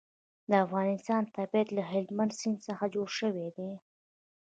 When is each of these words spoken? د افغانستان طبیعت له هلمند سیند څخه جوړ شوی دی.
د 0.49 0.51
افغانستان 0.65 1.21
طبیعت 1.37 1.67
له 1.77 1.83
هلمند 1.91 2.31
سیند 2.39 2.57
څخه 2.67 2.83
جوړ 2.95 3.07
شوی 3.19 3.47
دی. 3.57 3.71